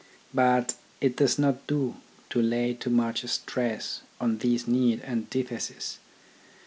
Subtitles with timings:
[0.33, 1.95] But it does not do
[2.31, 5.99] to lay too much stress on these neat antitheses.